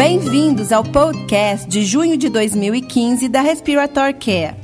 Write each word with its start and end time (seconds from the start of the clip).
Bem-vindos 0.00 0.72
ao 0.72 0.82
podcast 0.82 1.68
de 1.68 1.84
junho 1.84 2.16
de 2.16 2.30
2015 2.30 3.28
da 3.28 3.42
Respiratory 3.42 4.14
Care. 4.14 4.56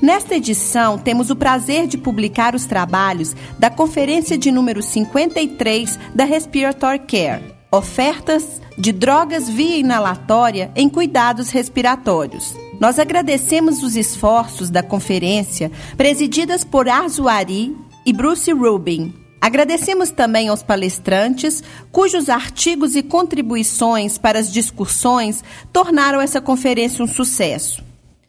Nesta 0.00 0.36
edição, 0.36 0.96
temos 0.96 1.28
o 1.28 1.36
prazer 1.36 1.86
de 1.86 1.98
publicar 1.98 2.54
os 2.54 2.64
trabalhos 2.64 3.36
da 3.58 3.68
conferência 3.68 4.38
de 4.38 4.50
número 4.50 4.82
53 4.82 5.98
da 6.14 6.24
Respiratory 6.24 7.00
Care, 7.00 7.44
ofertas 7.70 8.58
de 8.78 8.90
drogas 8.90 9.50
via 9.50 9.76
inalatória 9.76 10.72
em 10.74 10.88
cuidados 10.88 11.50
respiratórios. 11.50 12.56
Nós 12.80 12.98
agradecemos 12.98 13.82
os 13.82 13.96
esforços 13.96 14.70
da 14.70 14.82
conferência, 14.82 15.70
presididas 15.94 16.64
por 16.64 16.88
Arzuari 16.88 17.76
e 18.06 18.14
Bruce 18.14 18.50
Rubin. 18.50 19.12
Agradecemos 19.40 20.10
também 20.10 20.48
aos 20.48 20.62
palestrantes, 20.62 21.62
cujos 21.90 22.28
artigos 22.28 22.94
e 22.94 23.02
contribuições 23.02 24.18
para 24.18 24.38
as 24.38 24.52
discussões 24.52 25.42
tornaram 25.72 26.20
essa 26.20 26.40
conferência 26.40 27.02
um 27.02 27.08
sucesso. 27.08 27.82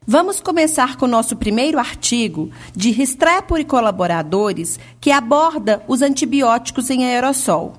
Vamos 0.07 0.39
começar 0.41 0.95
com 0.95 1.05
o 1.05 1.09
nosso 1.09 1.35
primeiro 1.35 1.77
artigo 1.77 2.49
de 2.75 2.91
Restrepo 2.91 3.57
e 3.57 3.65
colaboradores, 3.65 4.79
que 4.99 5.11
aborda 5.11 5.83
os 5.87 6.01
antibióticos 6.01 6.89
em 6.89 7.05
aerossol. 7.05 7.73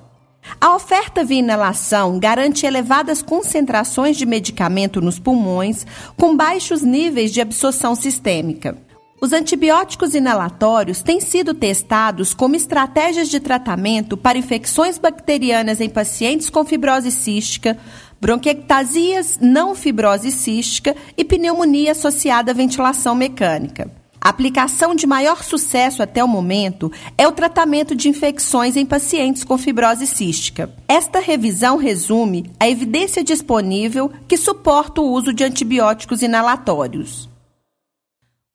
A 0.59 0.75
oferta 0.75 1.23
via 1.23 1.39
inalação 1.39 2.19
garante 2.19 2.65
elevadas 2.65 3.21
concentrações 3.21 4.15
de 4.15 4.25
medicamento 4.25 5.01
nos 5.01 5.19
pulmões, 5.19 5.85
com 6.15 6.35
baixos 6.35 6.81
níveis 6.81 7.31
de 7.31 7.41
absorção 7.41 7.95
sistêmica. 7.95 8.77
Os 9.23 9.31
antibióticos 9.31 10.13
inalatórios 10.13 11.01
têm 11.01 11.21
sido 11.21 11.53
testados 11.53 12.33
como 12.33 12.57
estratégias 12.57 13.29
de 13.29 13.39
tratamento 13.39 14.17
para 14.17 14.37
infecções 14.37 14.97
bacterianas 14.97 15.79
em 15.79 15.87
pacientes 15.87 16.49
com 16.49 16.65
fibrose 16.65 17.09
cística, 17.09 17.77
bronquiectasias 18.19 19.39
não 19.39 19.75
fibrose 19.75 20.29
cística 20.29 20.93
e 21.15 21.23
pneumonia 21.23 21.93
associada 21.93 22.51
à 22.51 22.53
ventilação 22.53 23.15
mecânica. 23.15 23.89
A 24.19 24.27
aplicação 24.27 24.93
de 24.93 25.07
maior 25.07 25.41
sucesso 25.41 26.03
até 26.03 26.21
o 26.21 26.27
momento 26.27 26.91
é 27.17 27.25
o 27.25 27.31
tratamento 27.31 27.95
de 27.95 28.09
infecções 28.09 28.75
em 28.75 28.85
pacientes 28.85 29.45
com 29.45 29.57
fibrose 29.57 30.05
cística. 30.05 30.69
Esta 30.85 31.21
revisão 31.21 31.77
resume 31.77 32.51
a 32.59 32.67
evidência 32.67 33.23
disponível 33.23 34.11
que 34.27 34.35
suporta 34.35 34.99
o 34.99 35.09
uso 35.09 35.31
de 35.31 35.45
antibióticos 35.45 36.21
inalatórios. 36.21 37.31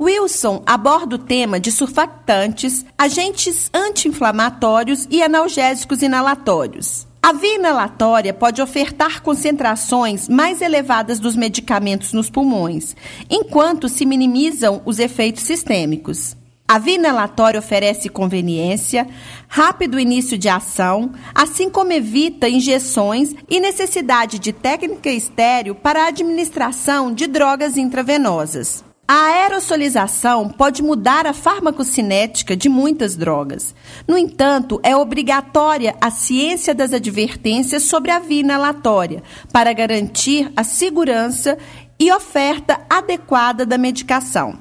Wilson 0.01 0.63
aborda 0.65 1.17
o 1.17 1.19
tema 1.19 1.59
de 1.59 1.73
surfactantes, 1.73 2.87
agentes 2.97 3.69
anti-inflamatórios 3.75 5.09
e 5.11 5.21
analgésicos 5.21 6.03
inalatórios. 6.03 7.05
A 7.21 7.33
via 7.33 7.57
inalatória 7.57 8.33
pode 8.33 8.63
ofertar 8.63 9.21
concentrações 9.23 10.29
mais 10.29 10.63
elevadas 10.63 11.19
dos 11.19 11.35
medicamentos 11.35 12.13
nos 12.13 12.31
pulmões, 12.31 12.95
enquanto 13.29 13.89
se 13.89 14.07
minimizam 14.07 14.81
os 14.87 15.01
efeitos 15.01 15.43
sistêmicos. 15.43 16.37
A 16.69 16.79
via 16.79 16.95
inalatória 16.95 17.59
oferece 17.59 18.09
conveniência, 18.09 19.05
rápido 19.49 19.99
início 19.99 20.39
de 20.39 20.49
ação, 20.49 21.11
assim 21.35 21.69
como 21.69 21.93
evita 21.93 22.49
injeções 22.49 23.35
e 23.51 23.59
necessidade 23.59 24.39
de 24.39 24.53
técnica 24.53 25.11
estéreo 25.11 25.75
para 25.75 26.05
a 26.05 26.09
administração 26.09 27.13
de 27.13 27.27
drogas 27.27 27.77
intravenosas. 27.77 28.87
A 29.11 29.29
aerosolização 29.29 30.51
pode 30.51 30.83
mudar 30.83 31.27
a 31.27 31.33
farmacocinética 31.33 32.55
de 32.55 32.69
muitas 32.69 33.17
drogas. 33.17 33.75
No 34.07 34.19
entanto, 34.19 34.79
é 34.83 34.95
obrigatória 34.95 35.97
a 35.99 36.11
ciência 36.11 36.75
das 36.75 36.93
advertências 36.93 37.85
sobre 37.85 38.11
a 38.11 38.19
via 38.19 38.41
inalatória 38.41 39.23
para 39.51 39.73
garantir 39.73 40.53
a 40.55 40.63
segurança 40.63 41.57
e 41.99 42.13
oferta 42.13 42.83
adequada 42.91 43.65
da 43.65 43.79
medicação. 43.79 44.59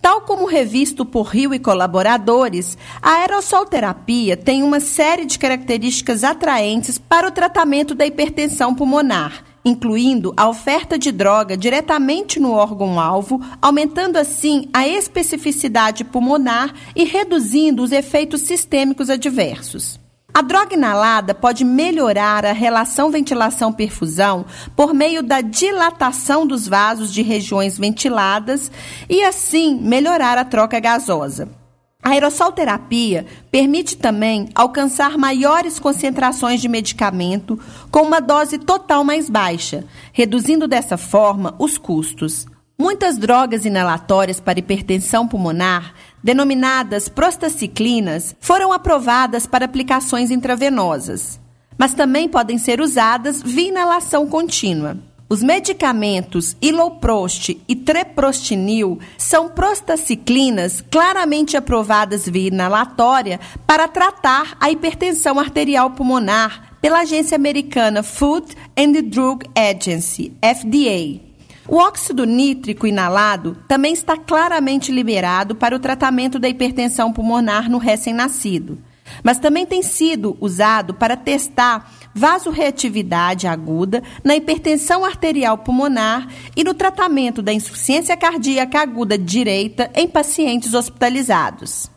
Tal 0.00 0.20
como 0.20 0.46
revisto 0.46 1.04
por 1.04 1.26
Rio 1.26 1.52
e 1.52 1.58
colaboradores, 1.58 2.78
a 3.02 3.14
aerossolterapia 3.14 4.36
tem 4.36 4.62
uma 4.62 4.78
série 4.78 5.24
de 5.24 5.40
características 5.40 6.22
atraentes 6.22 6.98
para 6.98 7.26
o 7.26 7.32
tratamento 7.32 7.96
da 7.96 8.06
hipertensão 8.06 8.72
pulmonar 8.72 9.51
incluindo 9.64 10.32
a 10.36 10.48
oferta 10.48 10.98
de 10.98 11.12
droga 11.12 11.56
diretamente 11.56 12.40
no 12.40 12.52
órgão-alvo, 12.52 13.40
aumentando 13.60 14.16
assim 14.16 14.68
a 14.72 14.86
especificidade 14.86 16.04
pulmonar 16.04 16.74
e 16.96 17.04
reduzindo 17.04 17.82
os 17.82 17.92
efeitos 17.92 18.42
sistêmicos 18.42 19.08
adversos. 19.08 20.00
A 20.34 20.40
droga 20.40 20.74
inalada 20.74 21.34
pode 21.34 21.62
melhorar 21.62 22.46
a 22.46 22.52
relação 22.52 23.10
ventilação-perfusão 23.10 24.46
por 24.74 24.94
meio 24.94 25.22
da 25.22 25.42
dilatação 25.42 26.46
dos 26.46 26.66
vasos 26.66 27.12
de 27.12 27.20
regiões 27.20 27.78
ventiladas 27.78 28.70
e, 29.10 29.22
assim, 29.22 29.78
melhorar 29.78 30.38
a 30.38 30.44
troca 30.44 30.80
gasosa. 30.80 31.61
A 32.02 32.10
aerossolterapia 32.10 33.24
permite 33.48 33.96
também 33.96 34.48
alcançar 34.56 35.16
maiores 35.16 35.78
concentrações 35.78 36.60
de 36.60 36.68
medicamento 36.68 37.56
com 37.92 38.00
uma 38.00 38.20
dose 38.20 38.58
total 38.58 39.04
mais 39.04 39.30
baixa, 39.30 39.84
reduzindo 40.12 40.66
dessa 40.66 40.96
forma 40.96 41.54
os 41.60 41.78
custos. 41.78 42.44
Muitas 42.76 43.16
drogas 43.16 43.64
inalatórias 43.64 44.40
para 44.40 44.58
hipertensão 44.58 45.28
pulmonar, 45.28 45.94
denominadas 46.20 47.08
prostaciclinas, 47.08 48.34
foram 48.40 48.72
aprovadas 48.72 49.46
para 49.46 49.64
aplicações 49.64 50.32
intravenosas, 50.32 51.38
mas 51.78 51.94
também 51.94 52.28
podem 52.28 52.58
ser 52.58 52.80
usadas 52.80 53.40
via 53.40 53.68
inalação 53.68 54.26
contínua. 54.26 54.96
Os 55.32 55.42
medicamentos 55.42 56.54
Iloprost 56.60 57.58
e 57.66 57.74
Treprostinil 57.74 58.98
são 59.16 59.48
prostaciclinas 59.48 60.84
claramente 60.90 61.56
aprovadas 61.56 62.28
via 62.28 62.48
inalatória 62.48 63.40
para 63.66 63.88
tratar 63.88 64.54
a 64.60 64.70
hipertensão 64.70 65.40
arterial 65.40 65.92
pulmonar 65.92 66.76
pela 66.82 67.00
agência 67.00 67.34
americana 67.34 68.02
Food 68.02 68.54
and 68.76 68.92
Drug 69.04 69.46
Agency, 69.56 70.36
FDA. 70.42 71.22
O 71.66 71.76
óxido 71.76 72.26
nítrico 72.26 72.86
inalado 72.86 73.56
também 73.66 73.94
está 73.94 74.18
claramente 74.18 74.92
liberado 74.92 75.54
para 75.54 75.74
o 75.74 75.80
tratamento 75.80 76.38
da 76.38 76.46
hipertensão 76.46 77.10
pulmonar 77.10 77.70
no 77.70 77.78
recém-nascido 77.78 78.78
mas 79.22 79.38
também 79.38 79.66
tem 79.66 79.82
sido 79.82 80.36
usado 80.40 80.94
para 80.94 81.16
testar 81.16 81.90
vasorreatividade 82.14 83.46
aguda 83.46 84.02
na 84.22 84.36
hipertensão 84.36 85.04
arterial 85.04 85.58
pulmonar 85.58 86.28
e 86.56 86.64
no 86.64 86.74
tratamento 86.74 87.42
da 87.42 87.52
insuficiência 87.52 88.16
cardíaca 88.16 88.80
aguda 88.80 89.16
direita 89.16 89.90
em 89.94 90.08
pacientes 90.08 90.74
hospitalizados. 90.74 91.90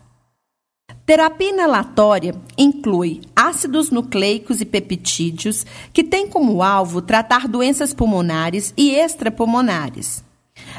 Terapia 1.05 1.49
inalatória 1.49 2.33
inclui 2.57 3.21
ácidos 3.35 3.91
nucleicos 3.91 4.59
e 4.59 4.65
peptídeos 4.65 5.63
que 5.93 6.03
têm 6.03 6.27
como 6.27 6.63
alvo 6.63 6.99
tratar 6.99 7.47
doenças 7.47 7.93
pulmonares 7.93 8.73
e 8.75 8.95
extrapulmonares. 8.95 10.25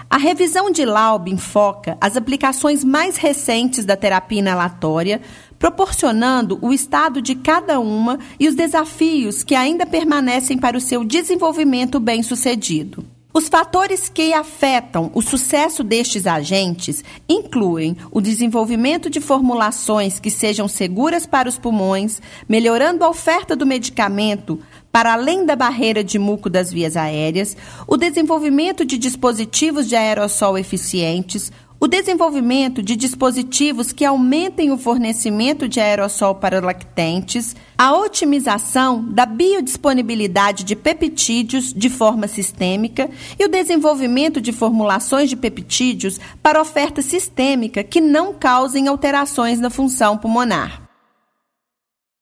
A 0.09 0.17
revisão 0.17 0.71
de 0.71 0.85
Laub 0.85 1.37
foca 1.37 1.99
as 2.01 2.17
aplicações 2.17 2.83
mais 2.83 3.17
recentes 3.17 3.85
da 3.85 3.97
terapia 3.97 4.39
inalatória 4.39 5.21
proporcionando 5.59 6.59
o 6.61 6.73
estado 6.73 7.21
de 7.21 7.35
cada 7.35 7.81
uma 7.81 8.19
e 8.39 8.49
os 8.49 8.55
desafios 8.55 9.43
que 9.43 9.55
ainda 9.55 9.87
permanecem 9.87 10.59
para 10.59 10.77
o 10.77 10.81
seu 10.81 11.05
desenvolvimento 11.05 11.99
bem-sucedido. 11.99 13.05
Os 13.37 13.49
fatores 13.49 14.09
que 14.09 14.33
afetam 14.33 15.11
o 15.13 15.21
sucesso 15.21 15.85
destes 15.85 16.27
agentes 16.27 17.05
incluem 17.29 17.95
o 18.11 18.19
desenvolvimento 18.19 19.11
de 19.11 19.21
formulações 19.21 20.19
que 20.19 20.31
sejam 20.31 20.67
seguras 20.67 21.27
para 21.27 21.47
os 21.47 21.59
pulmões, 21.59 22.23
melhorando 22.49 23.05
a 23.05 23.11
oferta 23.11 23.55
do 23.55 23.67
medicamento 23.67 24.59
para 24.91 25.13
além 25.13 25.45
da 25.45 25.55
barreira 25.55 26.03
de 26.03 26.19
muco 26.19 26.49
das 26.49 26.73
vias 26.73 26.97
aéreas, 26.97 27.55
o 27.87 27.99
desenvolvimento 27.99 28.83
de 28.83 28.97
dispositivos 28.97 29.87
de 29.87 29.95
aerossol 29.95 30.57
eficientes, 30.57 31.53
o 31.79 31.87
desenvolvimento 31.87 32.83
de 32.83 32.97
dispositivos 32.97 33.93
que 33.93 34.05
aumentem 34.05 34.73
o 34.73 34.79
fornecimento 34.79 35.69
de 35.69 35.79
aerossol 35.79 36.35
para 36.35 36.65
lactentes, 36.65 37.55
a 37.77 37.95
otimização 37.95 39.05
da 39.05 39.27
biodisponibilidade 39.27 40.65
de 40.65 40.75
peptídeos 40.75 41.75
de 41.75 41.91
forma 41.91 42.27
sistêmica 42.27 43.11
e 43.39 43.45
o 43.45 43.49
desenvolvimento 43.49 44.41
de 44.41 44.53
formulações 44.53 45.29
de 45.29 45.37
peptídeos 45.37 46.19
para 46.43 46.61
oferta 46.61 47.03
sistêmica 47.03 47.85
que 47.85 48.01
não 48.01 48.33
causem 48.33 48.89
alterações 48.89 49.61
na 49.61 49.69
função 49.69 50.17
pulmonar. 50.17 50.83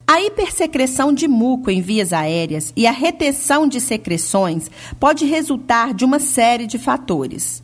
A 0.06 0.20
hipersecreção 0.20 1.14
de 1.14 1.26
muco 1.26 1.70
em 1.70 1.80
vias 1.80 2.12
aéreas 2.12 2.72
e 2.76 2.86
a 2.86 2.90
retenção 2.90 3.66
de 3.66 3.80
secreções 3.80 4.70
pode 5.00 5.24
resultar 5.24 5.94
de 5.94 6.04
uma 6.04 6.18
série 6.18 6.66
de 6.66 6.76
fatores 6.76 7.63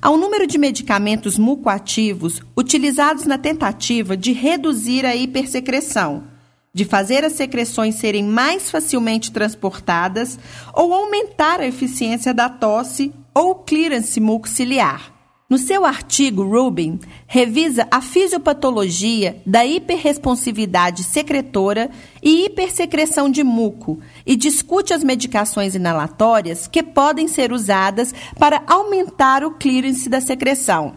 ao 0.00 0.16
número 0.16 0.46
de 0.46 0.58
medicamentos 0.58 1.38
mucoativos 1.38 2.40
utilizados 2.56 3.24
na 3.24 3.38
tentativa 3.38 4.16
de 4.16 4.32
reduzir 4.32 5.04
a 5.04 5.14
hipersecreção, 5.14 6.24
de 6.72 6.84
fazer 6.84 7.24
as 7.24 7.32
secreções 7.32 7.96
serem 7.96 8.24
mais 8.24 8.70
facilmente 8.70 9.32
transportadas 9.32 10.38
ou 10.74 10.94
aumentar 10.94 11.60
a 11.60 11.66
eficiência 11.66 12.32
da 12.32 12.48
tosse 12.48 13.12
ou 13.34 13.56
clearance 13.56 14.20
mucociliar. 14.20 15.17
No 15.50 15.56
seu 15.56 15.86
artigo, 15.86 16.42
Rubin 16.42 17.00
revisa 17.26 17.88
a 17.90 18.02
fisiopatologia 18.02 19.40
da 19.46 19.64
hiperresponsividade 19.64 21.02
secretora 21.02 21.90
e 22.22 22.44
hipersecreção 22.44 23.30
de 23.30 23.42
muco 23.42 23.98
e 24.26 24.36
discute 24.36 24.92
as 24.92 25.02
medicações 25.02 25.74
inalatórias 25.74 26.66
que 26.66 26.82
podem 26.82 27.26
ser 27.26 27.50
usadas 27.50 28.14
para 28.38 28.62
aumentar 28.66 29.42
o 29.42 29.52
clearance 29.52 30.06
da 30.06 30.20
secreção. 30.20 30.96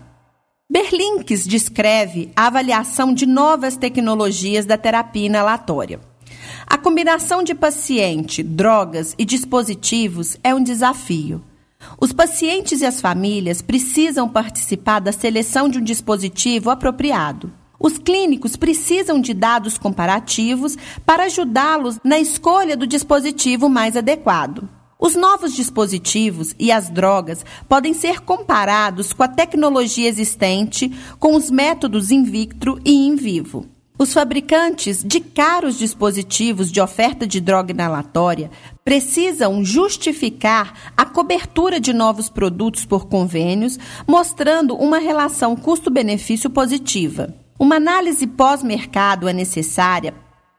Berlinks 0.69 1.47
descreve 1.47 2.29
a 2.35 2.47
avaliação 2.47 3.13
de 3.13 3.25
novas 3.25 3.77
tecnologias 3.77 4.65
da 4.65 4.77
terapia 4.77 5.27
inalatória. 5.27 6.01
A 6.67 6.77
combinação 6.77 7.41
de 7.41 7.55
paciente, 7.55 8.43
drogas 8.43 9.15
e 9.17 9.23
dispositivos 9.23 10.37
é 10.43 10.53
um 10.53 10.61
desafio. 10.61 11.41
Os 11.99 12.11
pacientes 12.11 12.81
e 12.81 12.85
as 12.85 13.01
famílias 13.01 13.61
precisam 13.61 14.27
participar 14.27 14.99
da 14.99 15.11
seleção 15.11 15.69
de 15.69 15.79
um 15.79 15.83
dispositivo 15.83 16.69
apropriado. 16.69 17.51
Os 17.79 17.97
clínicos 17.97 18.55
precisam 18.55 19.19
de 19.19 19.33
dados 19.33 19.77
comparativos 19.77 20.77
para 21.05 21.23
ajudá-los 21.23 21.99
na 22.03 22.19
escolha 22.19 22.77
do 22.77 22.85
dispositivo 22.85 23.67
mais 23.67 23.97
adequado. 23.97 24.69
Os 24.99 25.15
novos 25.15 25.55
dispositivos 25.55 26.53
e 26.59 26.71
as 26.71 26.87
drogas 26.87 27.43
podem 27.67 27.91
ser 27.91 28.21
comparados 28.21 29.11
com 29.11 29.23
a 29.23 29.27
tecnologia 29.27 30.07
existente, 30.07 30.95
com 31.19 31.35
os 31.35 31.49
métodos 31.49 32.11
in 32.11 32.23
vitro 32.23 32.79
e 32.85 33.07
in 33.07 33.15
vivo. 33.15 33.65
Os 34.01 34.13
fabricantes 34.13 35.03
de 35.03 35.19
caros 35.19 35.77
dispositivos 35.77 36.71
de 36.71 36.81
oferta 36.81 37.27
de 37.27 37.39
droga 37.39 37.71
inalatória 37.71 38.49
precisam 38.83 39.63
justificar 39.63 40.91
a 40.97 41.05
cobertura 41.05 41.79
de 41.79 41.93
novos 41.93 42.27
produtos 42.27 42.83
por 42.83 43.05
convênios, 43.05 43.77
mostrando 44.07 44.73
uma 44.73 44.97
relação 44.97 45.55
custo-benefício 45.55 46.49
positiva. 46.49 47.31
Uma 47.59 47.75
análise 47.75 48.25
pós-mercado 48.25 49.29
é 49.29 49.33
necessária 49.33 50.15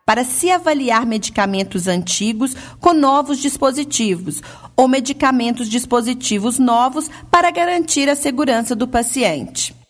para 0.07 0.23
se 0.23 0.49
avaliar 0.49 1.05
medicamentos 1.05 1.89
antigos 1.89 2.55
com 2.79 2.93
novos 2.93 3.39
dispositivos 3.39 4.41
ou 4.77 4.87
medicamentos 4.87 5.69
dispositivos 5.69 6.61
novos 6.61 7.11
para 7.29 7.51
garantir 7.51 8.09
a 8.09 8.15
segurança 8.15 8.77
do 8.77 8.87
paciente. 8.87 9.82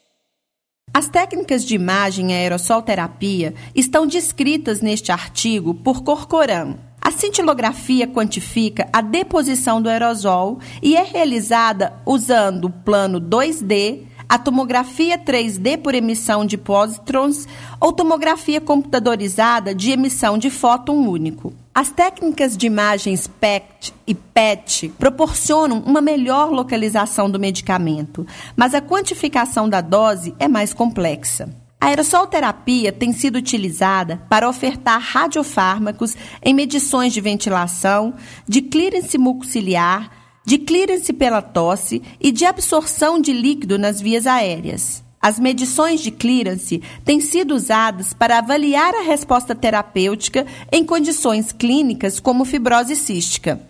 As 0.94 1.08
técnicas 1.08 1.64
de 1.64 1.74
imagem 1.74 2.32
e 2.32 2.34
aerossol 2.34 2.82
terapia 2.82 3.54
estão 3.74 4.06
descritas 4.06 4.82
neste 4.82 5.10
artigo 5.10 5.72
por 5.72 6.02
Corcoran. 6.02 6.74
A 7.00 7.10
cintilografia 7.10 8.06
quantifica 8.06 8.86
a 8.92 9.00
deposição 9.00 9.80
do 9.80 9.88
aerosol 9.88 10.58
e 10.82 10.94
é 10.94 11.02
realizada 11.02 11.94
usando 12.04 12.66
o 12.66 12.70
plano 12.70 13.18
2D, 13.18 14.02
a 14.28 14.38
tomografia 14.38 15.16
3D 15.18 15.78
por 15.78 15.94
emissão 15.94 16.44
de 16.44 16.58
pósitrons 16.58 17.48
ou 17.80 17.90
tomografia 17.90 18.60
computadorizada 18.60 19.74
de 19.74 19.92
emissão 19.92 20.36
de 20.36 20.50
fóton 20.50 21.08
único. 21.08 21.54
As 21.74 21.90
técnicas 21.90 22.54
de 22.54 22.66
imagens 22.66 23.26
PET 23.26 23.94
e 24.06 24.14
PET 24.14 24.92
proporcionam 24.98 25.78
uma 25.78 26.02
melhor 26.02 26.50
localização 26.50 27.30
do 27.30 27.40
medicamento, 27.40 28.26
mas 28.54 28.74
a 28.74 28.82
quantificação 28.82 29.66
da 29.66 29.80
dose 29.80 30.34
é 30.38 30.46
mais 30.46 30.74
complexa. 30.74 31.48
A 31.80 31.86
aerossol 31.86 32.26
terapia 32.26 32.92
tem 32.92 33.10
sido 33.14 33.36
utilizada 33.36 34.22
para 34.28 34.46
ofertar 34.46 35.00
radiofármacos 35.00 36.14
em 36.42 36.52
medições 36.52 37.14
de 37.14 37.22
ventilação, 37.22 38.12
de 38.46 38.60
clearance 38.60 39.16
mucociliar, 39.16 40.10
de 40.44 40.58
clearance 40.58 41.10
pela 41.10 41.40
tosse 41.40 42.02
e 42.20 42.30
de 42.30 42.44
absorção 42.44 43.18
de 43.18 43.32
líquido 43.32 43.78
nas 43.78 43.98
vias 43.98 44.26
aéreas. 44.26 45.02
As 45.22 45.38
medições 45.38 46.00
de 46.00 46.10
clearance 46.10 46.82
têm 47.04 47.20
sido 47.20 47.54
usadas 47.54 48.12
para 48.12 48.38
avaliar 48.38 48.92
a 48.92 49.02
resposta 49.02 49.54
terapêutica 49.54 50.44
em 50.72 50.84
condições 50.84 51.52
clínicas 51.52 52.18
como 52.18 52.44
fibrose 52.44 52.96
cística. 52.96 53.60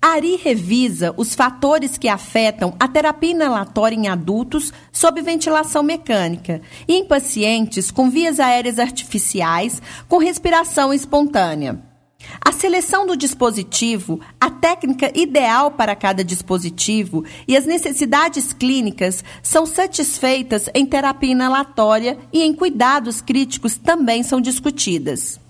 Ari 0.00 0.36
revisa 0.36 1.12
os 1.16 1.34
fatores 1.34 1.98
que 1.98 2.08
afetam 2.08 2.74
a 2.78 2.86
terapia 2.86 3.30
inalatória 3.30 3.96
em 3.96 4.08
adultos 4.08 4.72
sob 4.92 5.20
ventilação 5.20 5.82
mecânica 5.82 6.62
e 6.86 6.94
em 6.94 7.04
pacientes 7.06 7.90
com 7.90 8.08
vias 8.08 8.38
aéreas 8.38 8.78
artificiais 8.78 9.82
com 10.08 10.18
respiração 10.18 10.94
espontânea. 10.94 11.91
A 12.40 12.52
seleção 12.52 13.06
do 13.06 13.16
dispositivo, 13.16 14.20
a 14.40 14.50
técnica 14.50 15.10
ideal 15.14 15.70
para 15.72 15.94
cada 15.94 16.24
dispositivo 16.24 17.24
e 17.46 17.56
as 17.56 17.66
necessidades 17.66 18.52
clínicas 18.52 19.24
são 19.42 19.66
satisfeitas 19.66 20.68
em 20.74 20.86
terapia 20.86 21.32
inalatória 21.32 22.18
e 22.32 22.42
em 22.42 22.54
cuidados 22.54 23.20
críticos 23.20 23.76
também 23.76 24.22
são 24.22 24.40
discutidas. 24.40 25.40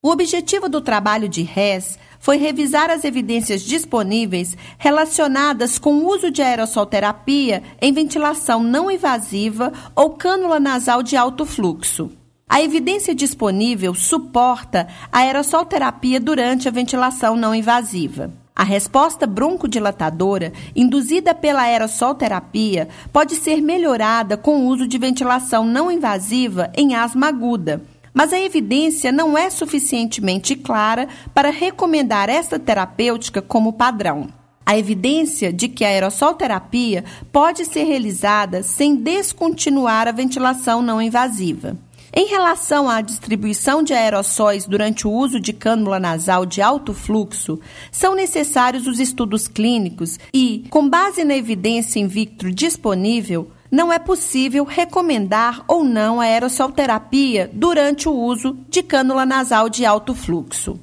O 0.00 0.10
objetivo 0.10 0.68
do 0.68 0.80
trabalho 0.80 1.28
de 1.28 1.42
Hess 1.42 1.98
foi 2.20 2.36
revisar 2.36 2.88
as 2.90 3.04
evidências 3.04 3.62
disponíveis 3.62 4.56
relacionadas 4.78 5.78
com 5.78 5.94
o 5.94 6.08
uso 6.08 6.30
de 6.30 6.40
aerossolterapia 6.40 7.62
em 7.80 7.92
ventilação 7.92 8.62
não 8.62 8.90
invasiva 8.90 9.72
ou 9.96 10.10
cânula 10.10 10.60
nasal 10.60 11.02
de 11.02 11.16
alto 11.16 11.44
fluxo. 11.44 12.10
A 12.48 12.62
evidência 12.62 13.14
disponível 13.14 13.94
suporta 13.94 14.88
a 15.12 15.18
aerossolterapia 15.18 16.18
durante 16.18 16.66
a 16.66 16.70
ventilação 16.70 17.36
não 17.36 17.54
invasiva. 17.54 18.32
A 18.56 18.64
resposta 18.64 19.26
broncodilatadora 19.26 20.52
induzida 20.74 21.34
pela 21.34 21.62
aerossolterapia 21.62 22.88
pode 23.12 23.36
ser 23.36 23.60
melhorada 23.60 24.36
com 24.36 24.62
o 24.62 24.66
uso 24.66 24.88
de 24.88 24.96
ventilação 24.96 25.64
não 25.64 25.92
invasiva 25.92 26.72
em 26.74 26.94
asma 26.94 27.28
aguda, 27.28 27.82
mas 28.14 28.32
a 28.32 28.40
evidência 28.40 29.12
não 29.12 29.36
é 29.36 29.50
suficientemente 29.50 30.56
clara 30.56 31.06
para 31.34 31.50
recomendar 31.50 32.30
esta 32.30 32.58
terapêutica 32.58 33.42
como 33.42 33.74
padrão. 33.74 34.26
A 34.64 34.76
evidência 34.76 35.52
de 35.52 35.68
que 35.68 35.84
a 35.84 35.88
aerossolterapia 35.88 37.04
pode 37.30 37.64
ser 37.66 37.84
realizada 37.84 38.62
sem 38.62 38.96
descontinuar 38.96 40.08
a 40.08 40.12
ventilação 40.12 40.82
não 40.82 41.00
invasiva. 41.00 41.76
Em 42.18 42.26
relação 42.26 42.88
à 42.90 43.00
distribuição 43.00 43.80
de 43.80 43.94
aerossóis 43.94 44.66
durante 44.66 45.06
o 45.06 45.12
uso 45.12 45.38
de 45.38 45.52
cânula 45.52 46.00
nasal 46.00 46.44
de 46.44 46.60
alto 46.60 46.92
fluxo, 46.92 47.60
são 47.92 48.12
necessários 48.16 48.88
os 48.88 48.98
estudos 48.98 49.46
clínicos 49.46 50.18
e, 50.34 50.64
com 50.68 50.88
base 50.88 51.22
na 51.22 51.36
evidência 51.36 52.00
in 52.00 52.08
vitro 52.08 52.52
disponível, 52.52 53.52
não 53.70 53.92
é 53.92 54.00
possível 54.00 54.64
recomendar 54.64 55.62
ou 55.68 55.84
não 55.84 56.20
a 56.20 56.24
aerossolterapia 56.24 57.48
durante 57.54 58.08
o 58.08 58.12
uso 58.12 58.58
de 58.68 58.82
cânula 58.82 59.24
nasal 59.24 59.68
de 59.68 59.86
alto 59.86 60.12
fluxo. 60.12 60.76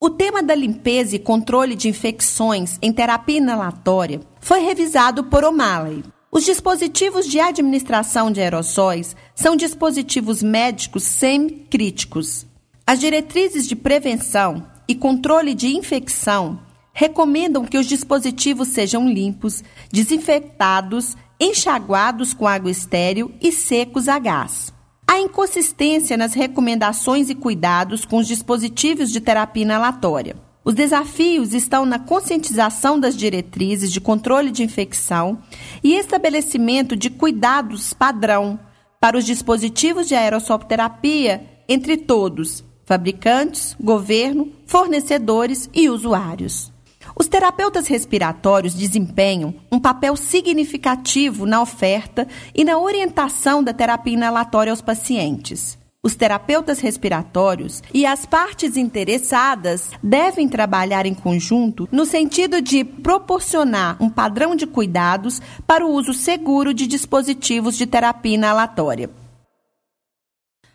O 0.00 0.10
tema 0.10 0.42
da 0.42 0.56
limpeza 0.56 1.14
e 1.14 1.20
controle 1.20 1.76
de 1.76 1.88
infecções 1.88 2.76
em 2.82 2.92
terapia 2.92 3.36
inalatória 3.36 4.20
foi 4.40 4.58
revisado 4.62 5.22
por 5.22 5.44
O'Malley. 5.44 6.02
Os 6.30 6.44
dispositivos 6.44 7.26
de 7.26 7.40
administração 7.40 8.30
de 8.30 8.40
aerossóis 8.40 9.16
são 9.34 9.56
dispositivos 9.56 10.42
médicos 10.42 11.04
semi-críticos. 11.04 12.46
As 12.86 13.00
diretrizes 13.00 13.66
de 13.66 13.74
prevenção 13.74 14.66
e 14.88 14.94
controle 14.94 15.54
de 15.54 15.68
infecção 15.68 16.60
recomendam 16.92 17.64
que 17.64 17.78
os 17.78 17.86
dispositivos 17.86 18.68
sejam 18.68 19.08
limpos, 19.08 19.62
desinfetados, 19.92 21.16
enxaguados 21.38 22.32
com 22.32 22.46
água 22.46 22.70
estéril 22.70 23.32
e 23.40 23.52
secos 23.52 24.08
a 24.08 24.18
gás. 24.18 24.72
Há 25.06 25.20
inconsistência 25.20 26.16
nas 26.16 26.34
recomendações 26.34 27.30
e 27.30 27.34
cuidados 27.34 28.04
com 28.04 28.18
os 28.18 28.26
dispositivos 28.26 29.10
de 29.10 29.20
terapia 29.20 29.62
inalatória. 29.62 30.45
Os 30.66 30.74
desafios 30.74 31.54
estão 31.54 31.86
na 31.86 31.96
conscientização 31.96 32.98
das 32.98 33.16
diretrizes 33.16 33.92
de 33.92 34.00
controle 34.00 34.50
de 34.50 34.64
infecção 34.64 35.38
e 35.80 35.94
estabelecimento 35.94 36.96
de 36.96 37.08
cuidados 37.08 37.92
padrão 37.92 38.58
para 38.98 39.16
os 39.16 39.24
dispositivos 39.24 40.08
de 40.08 40.16
aerossolterapia 40.16 41.40
entre 41.68 41.96
todos, 41.96 42.64
fabricantes, 42.84 43.76
governo, 43.80 44.52
fornecedores 44.66 45.70
e 45.72 45.88
usuários. 45.88 46.72
Os 47.14 47.28
terapeutas 47.28 47.86
respiratórios 47.86 48.74
desempenham 48.74 49.54
um 49.70 49.78
papel 49.78 50.16
significativo 50.16 51.46
na 51.46 51.62
oferta 51.62 52.26
e 52.52 52.64
na 52.64 52.76
orientação 52.76 53.62
da 53.62 53.72
terapia 53.72 54.14
inalatória 54.14 54.72
aos 54.72 54.82
pacientes. 54.82 55.78
Os 56.06 56.14
terapeutas 56.14 56.78
respiratórios 56.78 57.82
e 57.92 58.06
as 58.06 58.24
partes 58.24 58.76
interessadas 58.76 59.90
devem 60.00 60.48
trabalhar 60.48 61.04
em 61.04 61.12
conjunto 61.12 61.88
no 61.90 62.06
sentido 62.06 62.62
de 62.62 62.84
proporcionar 62.84 64.00
um 64.00 64.08
padrão 64.08 64.54
de 64.54 64.68
cuidados 64.68 65.42
para 65.66 65.84
o 65.84 65.90
uso 65.90 66.12
seguro 66.12 66.72
de 66.72 66.86
dispositivos 66.86 67.76
de 67.76 67.86
terapia 67.86 68.36
inalatória. 68.36 69.10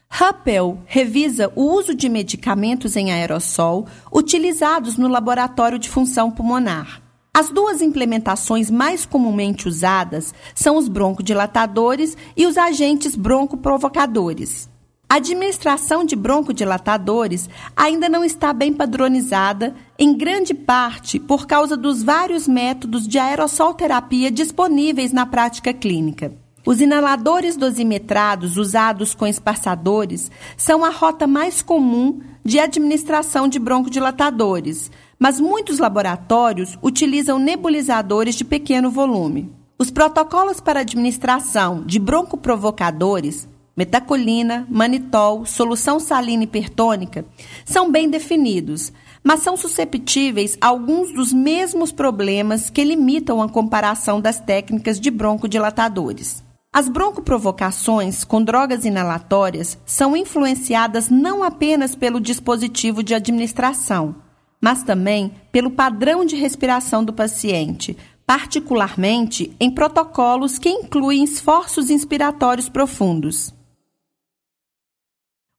Rappel 0.09 0.79
revisa 0.85 1.49
o 1.55 1.63
uso 1.63 1.95
de 1.95 2.09
medicamentos 2.09 2.97
em 2.97 3.13
aerossol 3.13 3.87
utilizados 4.11 4.97
no 4.97 5.07
laboratório 5.07 5.79
de 5.79 5.89
função 5.89 6.29
pulmonar. 6.29 7.01
As 7.33 7.49
duas 7.49 7.81
implementações 7.81 8.69
mais 8.69 9.05
comumente 9.05 9.65
usadas 9.65 10.33
são 10.53 10.75
os 10.75 10.89
broncodilatadores 10.89 12.17
e 12.35 12.45
os 12.45 12.57
agentes 12.57 13.15
broncoprovocadores. 13.15 14.69
A 15.11 15.15
administração 15.15 16.05
de 16.05 16.15
broncodilatadores 16.15 17.49
ainda 17.75 18.07
não 18.07 18.23
está 18.23 18.53
bem 18.53 18.71
padronizada, 18.71 19.75
em 19.99 20.15
grande 20.15 20.53
parte 20.53 21.19
por 21.19 21.45
causa 21.45 21.75
dos 21.75 22.01
vários 22.01 22.47
métodos 22.47 23.05
de 23.05 23.19
aerossol 23.19 23.73
terapia 23.73 24.31
disponíveis 24.31 25.11
na 25.11 25.25
prática 25.25 25.73
clínica. 25.73 26.33
Os 26.65 26.79
inaladores 26.79 27.57
dosimetrados 27.57 28.55
usados 28.55 29.13
com 29.13 29.27
espaçadores 29.27 30.31
são 30.55 30.81
a 30.85 30.89
rota 30.89 31.27
mais 31.27 31.61
comum 31.61 32.21
de 32.41 32.57
administração 32.57 33.49
de 33.49 33.59
broncodilatadores, 33.59 34.89
mas 35.19 35.41
muitos 35.41 35.77
laboratórios 35.77 36.79
utilizam 36.81 37.37
nebulizadores 37.37 38.35
de 38.35 38.45
pequeno 38.45 38.89
volume. 38.89 39.53
Os 39.77 39.91
protocolos 39.91 40.61
para 40.61 40.79
administração 40.79 41.83
de 41.83 41.99
broncoprovocadores, 41.99 43.49
metacolina, 43.75 44.67
manitol, 44.69 45.45
solução 45.45 45.99
salina 45.99 46.43
hipertônica, 46.43 47.25
são 47.65 47.91
bem 47.91 48.09
definidos, 48.09 48.91
mas 49.23 49.41
são 49.41 49.55
susceptíveis 49.55 50.57
a 50.59 50.67
alguns 50.67 51.13
dos 51.13 51.31
mesmos 51.31 51.91
problemas 51.91 52.69
que 52.69 52.83
limitam 52.83 53.41
a 53.41 53.49
comparação 53.49 54.19
das 54.19 54.39
técnicas 54.39 54.99
de 54.99 55.09
broncodilatadores. 55.09 56.43
As 56.73 56.87
broncoprovocações 56.87 58.23
com 58.23 58.41
drogas 58.41 58.85
inalatórias 58.85 59.77
são 59.85 60.15
influenciadas 60.15 61.09
não 61.09 61.43
apenas 61.43 61.95
pelo 61.95 62.19
dispositivo 62.19 63.03
de 63.03 63.13
administração, 63.13 64.15
mas 64.61 64.81
também 64.81 65.33
pelo 65.51 65.71
padrão 65.71 66.23
de 66.23 66.35
respiração 66.35 67.03
do 67.03 67.11
paciente, 67.11 67.97
particularmente 68.25 69.53
em 69.59 69.69
protocolos 69.69 70.57
que 70.57 70.69
incluem 70.69 71.25
esforços 71.25 71.89
inspiratórios 71.89 72.69
profundos. 72.69 73.53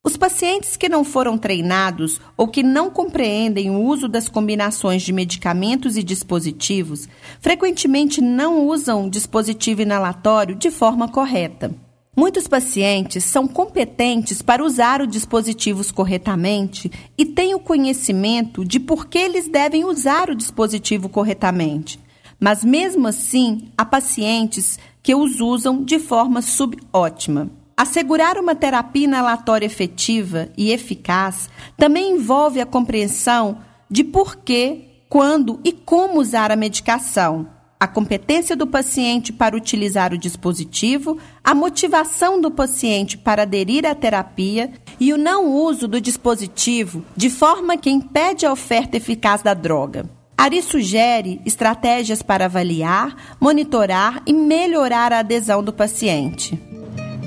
Os 0.04 0.16
pacientes 0.16 0.76
que 0.76 0.88
não 0.88 1.04
foram 1.04 1.38
treinados 1.38 2.20
ou 2.36 2.48
que 2.48 2.60
não 2.60 2.90
compreendem 2.90 3.70
o 3.70 3.84
uso 3.84 4.08
das 4.08 4.28
combinações 4.28 5.02
de 5.02 5.12
medicamentos 5.12 5.96
e 5.96 6.02
dispositivos 6.02 7.08
frequentemente 7.40 8.20
não 8.20 8.66
usam 8.66 9.06
o 9.06 9.10
dispositivo 9.10 9.82
inalatório 9.82 10.56
de 10.56 10.72
forma 10.72 11.08
correta. 11.08 11.72
Muitos 12.16 12.48
pacientes 12.48 13.22
são 13.22 13.46
competentes 13.46 14.42
para 14.42 14.64
usar 14.64 15.00
os 15.00 15.08
dispositivos 15.08 15.92
corretamente 15.92 16.90
e 17.16 17.24
têm 17.24 17.54
o 17.54 17.60
conhecimento 17.60 18.64
de 18.64 18.80
por 18.80 19.06
que 19.06 19.18
eles 19.18 19.46
devem 19.46 19.84
usar 19.84 20.28
o 20.30 20.34
dispositivo 20.34 21.08
corretamente. 21.08 22.00
Mas 22.40 22.64
mesmo 22.64 23.06
assim, 23.06 23.68
há 23.78 23.84
pacientes 23.84 24.80
que 25.00 25.14
os 25.14 25.38
usam 25.38 25.84
de 25.84 26.00
forma 26.00 26.42
subótima. 26.42 27.61
Assegurar 27.82 28.38
uma 28.38 28.54
terapia 28.54 29.06
inalatória 29.06 29.66
efetiva 29.66 30.50
e 30.56 30.70
eficaz 30.70 31.50
também 31.76 32.12
envolve 32.12 32.60
a 32.60 32.64
compreensão 32.64 33.58
de 33.90 34.04
por 34.04 34.36
que, 34.36 35.02
quando 35.08 35.58
e 35.64 35.72
como 35.72 36.20
usar 36.20 36.52
a 36.52 36.56
medicação, 36.56 37.48
a 37.80 37.88
competência 37.88 38.54
do 38.54 38.68
paciente 38.68 39.32
para 39.32 39.56
utilizar 39.56 40.14
o 40.14 40.16
dispositivo, 40.16 41.18
a 41.42 41.56
motivação 41.56 42.40
do 42.40 42.52
paciente 42.52 43.18
para 43.18 43.42
aderir 43.42 43.84
à 43.84 43.96
terapia 43.96 44.70
e 45.00 45.12
o 45.12 45.18
não 45.18 45.50
uso 45.50 45.88
do 45.88 46.00
dispositivo 46.00 47.04
de 47.16 47.28
forma 47.28 47.76
que 47.76 47.90
impede 47.90 48.46
a 48.46 48.52
oferta 48.52 48.96
eficaz 48.96 49.42
da 49.42 49.54
droga. 49.54 50.08
Ari 50.38 50.62
sugere 50.62 51.40
estratégias 51.44 52.22
para 52.22 52.44
avaliar, 52.44 53.36
monitorar 53.40 54.22
e 54.24 54.32
melhorar 54.32 55.12
a 55.12 55.18
adesão 55.18 55.64
do 55.64 55.72
paciente. 55.72 56.71